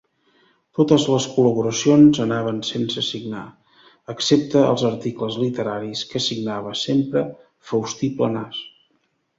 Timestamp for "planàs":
8.23-8.67